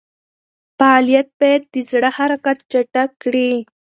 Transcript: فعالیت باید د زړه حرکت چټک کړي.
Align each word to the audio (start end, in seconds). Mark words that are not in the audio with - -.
فعالیت 0.77 1.27
باید 1.39 1.63
د 1.73 1.75
زړه 1.91 2.09
حرکت 2.17 2.57
چټک 2.71 3.09
کړي. 3.23 3.51